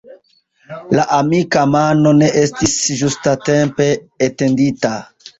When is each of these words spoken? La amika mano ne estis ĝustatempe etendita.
La 0.99 1.03
amika 1.17 1.65
mano 1.73 2.13
ne 2.21 2.29
estis 2.43 2.73
ĝustatempe 3.01 3.87
etendita. 4.29 4.93